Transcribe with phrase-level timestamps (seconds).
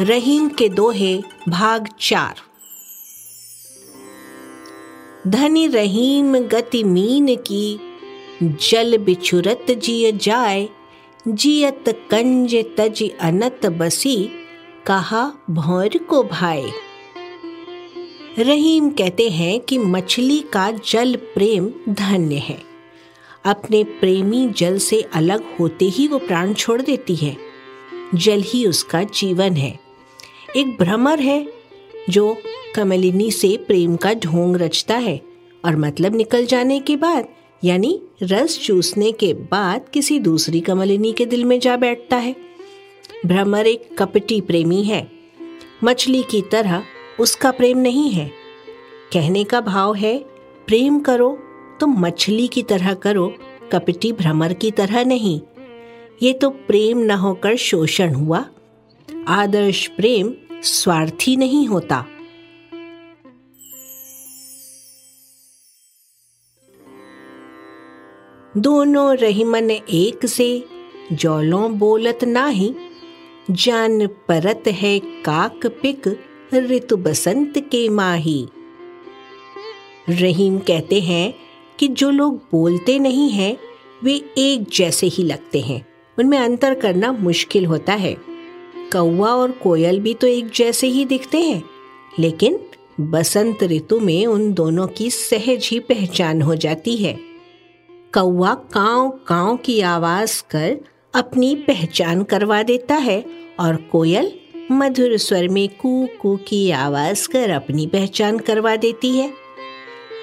[0.00, 2.34] रहीम के दोहे, भाग चार।
[5.26, 7.78] धनी रहीम गति मीन की,
[8.42, 10.68] जल बिछुरत जिय जाय,
[11.28, 14.30] जियत कंज तज अनत बसी,
[14.86, 16.70] कहा भौर को भाई
[18.38, 22.62] रहीम कहते हैं कि मछली का जल प्रेम धन्य है।
[23.44, 27.51] अपने प्रेमी जल से अलग होते ही वो प्राण छोड़ देती है।
[28.14, 29.78] जल ही उसका जीवन है।
[30.56, 31.52] एक भ्रमर है,
[32.10, 32.36] जो
[32.74, 35.22] कमलिनी से प्रेम का ढोंग रचता है
[35.64, 37.28] और मतलब निकल जाने के बाद,
[37.64, 42.36] यानी रस चूसने के बाद किसी दूसरी कमलिनी के दिल में जा बैठता है।
[43.26, 45.10] भ्रमर एक कपटी प्रेमी है।
[45.84, 46.82] मछली की तरह
[47.20, 48.32] उसका प्रेम नहीं है।
[49.12, 50.18] कहने का भाव है,
[50.66, 51.38] प्रेम करो
[51.80, 53.34] तो मछली की तरह करो,
[53.72, 55.40] कपटी भ्रमर की तरह नहीं।
[56.22, 58.44] ये तो प्रेम न होकर शोषण हुआ।
[59.28, 62.06] आदर्श प्रेम स्वार्थी नहीं होता।
[68.56, 70.64] दोनों रहीमन एक से,
[71.12, 72.74] जौलों बोलत नाही।
[73.50, 76.20] जान परत है काक पिक,
[76.54, 78.48] ऋतु बसंत के माही।
[80.08, 81.34] रहीम कहते हैं
[81.78, 83.58] कि जो लोग बोलते नहीं हैं,
[84.04, 88.16] वे एक जैसे ही लगते हैं। उनमें अंतर करना मुश्किल होता है।
[88.92, 91.62] कौवा और कोयल भी तो एक जैसे ही दिखते हैं।
[92.18, 92.58] लेकिन
[93.00, 97.18] बसंत ऋतु में उन दोनों की सहज ही पहचान हो जाती है।
[98.14, 100.78] कौवा काव काव की आवाज़ कर
[101.14, 103.24] अपनी पहचान करवा देता है
[103.60, 104.32] और कोयल
[104.72, 109.32] मधुर स्वर में कू कू की आवाज़ कर अपनी पहचान करवा देती है।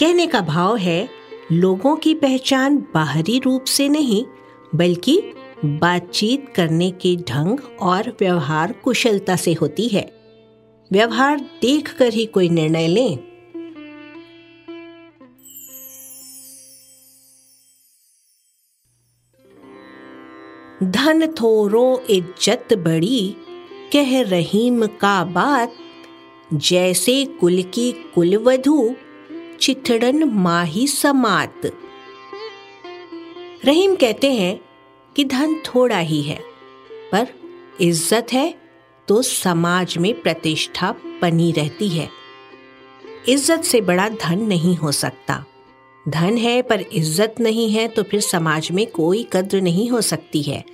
[0.00, 1.08] कहने का भाव है,
[1.52, 4.24] लोगों की पहचान बाहरी रूप से नहीं,
[4.74, 5.22] बल्कि
[5.64, 10.12] बातचीत करने के ढंग और व्यवहार कुशलता से होती है।
[10.92, 13.16] व्यवहार देखकर ही कोई निर्णय लें।
[20.90, 23.36] धन थोरो इज़्ज़त बड़ी,
[23.92, 25.74] कह रहीम का बात,
[26.52, 28.94] जैसे कुल की कुलवधु
[29.60, 31.66] चिथड़न माही समात।
[33.64, 34.60] रहीम कहते हैं
[35.16, 36.38] कि धन थोड़ा ही है,
[37.12, 37.26] पर
[37.80, 38.52] इज़्ज़त है
[39.08, 42.08] तो समाज में प्रतिष्ठा बनी रहती है।
[43.28, 45.44] इज़्ज़त से बड़ा धन नहीं हो सकता।
[46.06, 50.42] धन है पर इज़्ज़त नहीं है तो फिर समाज में कोई कद्र नहीं हो सकती
[50.42, 50.64] है।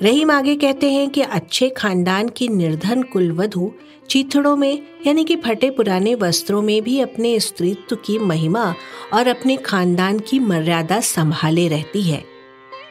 [0.00, 3.70] रहीम आगे कहते हैं कि अच्छे खानदान की निर्धन कुलवधु
[4.10, 8.74] चीथड़ों में, यानी कि फटे पुराने वस्त्रों में भी अपने स्त्रीत्व की महिमा
[9.14, 12.22] और अपने खानदान की मर्यादा संभाले रहती है।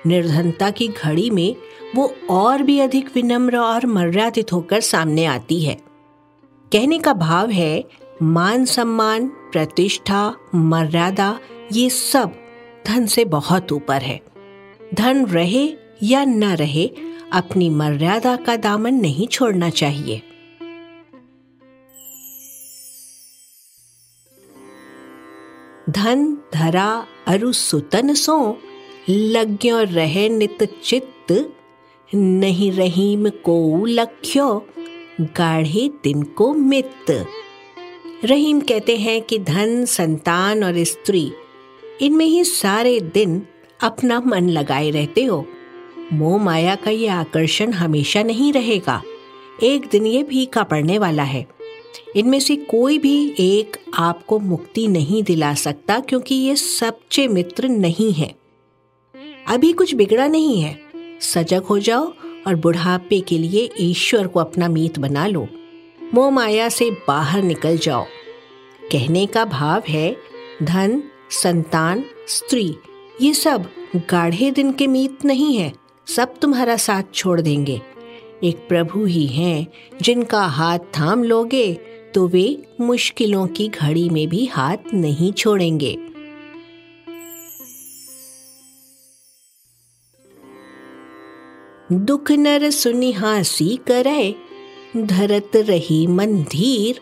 [0.08, 1.56] निर्धनता की घड़ी में
[1.96, 5.78] वो और भी अधिक विनम्र और मर्यादित होकर सामने आती है।
[6.72, 7.84] कहने का भाव है,
[8.22, 11.40] मान सम्मान, प्रतिष्ठा, मर्यादा,
[11.72, 12.32] ये सब
[12.88, 14.22] धन से बहुत ऊपर है।
[14.94, 15.74] धन रहे
[16.04, 16.92] या न रहे,
[17.34, 20.22] अपनी मर्यादा का दामन नहीं छोड़ना चाहिए।
[25.90, 28.58] धन, धरा, अरु, सुतन, सो
[29.10, 31.54] लग्यो रहे नित चित्त,
[32.16, 34.68] नहीं रहीम को लख्यो,
[35.22, 37.26] गाढ़े दिन को मित
[38.24, 41.32] रहीम कहते हैं कि धन, संतान और स्त्री,
[42.02, 43.48] इनमें ही सारे दिन
[43.84, 45.46] अपना मन लगाए रहते हो।
[46.14, 49.02] मोह माया का ये आकर्षण हमेशा नहीं रहेगा।
[49.64, 51.48] एक दिन ये भीखा पड़ने वाला है।
[52.16, 58.14] इनमें से कोई भी एक आपको मुक्ति नहीं दिला सकता क्योंकि ये सच्चे मित्र नहीं
[58.14, 58.47] है।
[59.48, 60.80] अभी कुछ बिगड़ा नहीं है।
[61.22, 62.14] सजग हो जाओ
[62.48, 65.48] और बुढ़ापे के लिए ईश्वर को अपना मीत बना लो।
[66.14, 68.06] मोह माया से बाहर निकल जाओ।
[68.92, 70.18] कहने का भाव है,
[70.64, 72.76] धन, संतान, स्त्री,
[73.22, 75.74] ये सब गाढ़े दिन के मीत नहीं है।
[76.08, 77.82] सब तुम्हारा साथ छोड़ देंगे।
[78.44, 79.68] एक प्रभु ही हैं,
[80.02, 81.74] जिनका हाथ थाम लोगे
[82.16, 85.98] तो वे मुश्किलों की घड़ी में भी हाथ नहीं छोड़ेंगे।
[91.92, 94.36] दुख नर सुनिहासी करे
[94.98, 97.02] धरत रही मंधीर।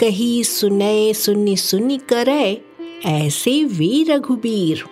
[0.00, 2.64] कही सुनय, सुनी सुनी करे
[3.04, 4.84] ऐसे वे रघुबीर।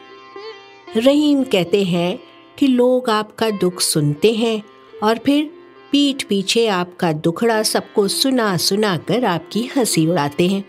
[0.96, 2.20] रहीम कहते हैं
[2.58, 4.62] कि लोग आपका दुख सुनते हैं
[5.02, 5.50] और फिर
[5.92, 10.64] पीठ पीछे आपका दुखड़ा सबको सुना सुना कर आपकी हँसी उड़ाते हैं।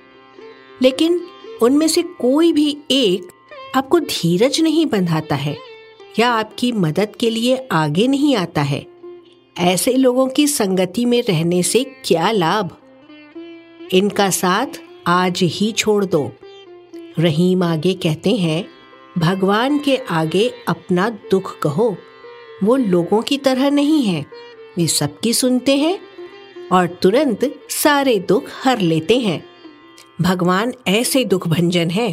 [0.82, 1.22] लेकिन
[1.62, 3.28] उनमें से कोई भी एक
[3.76, 5.71] आपको धीरज नहीं बंधाता है।
[6.20, 8.88] या आपकी मदद के लिए आगे नहीं आता है?
[9.60, 12.78] ऐसे लोगों की संगति में रहने से क्या लाभ?
[13.92, 14.66] इनका साथ
[15.08, 16.32] आज ही छोड़ दो।
[17.20, 18.68] रहीम आगे कहते हैं,
[19.18, 21.98] भगवान के आगे अपना दुख कहो।
[22.64, 24.26] वो लोगों की तरह नहीं है।
[24.78, 26.00] वे सबकी सुनते हैं
[26.72, 29.46] और तुरंत सारे दुख हर लेते हैं।
[30.22, 32.12] भगवान ऐसे दुख भंजन है।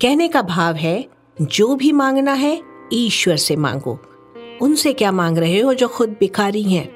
[0.00, 1.08] कहने का भाव है,
[1.42, 3.98] जो भी मांगना है ईश्वर से मांगो।
[4.62, 6.88] उनसे क्या मांग रहे हो जो खुद भिखारी हैं?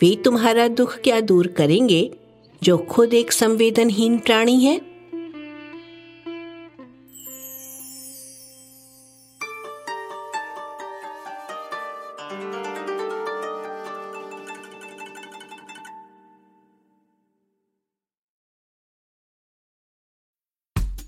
[0.00, 2.18] वे तुम्हारा दुख क्या दूर करेंगे,
[2.62, 4.96] जो खुद एक संवेदनहीन प्राणी है?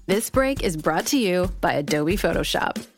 [0.08, 2.97] This break is brought to you by Adobe Photoshop.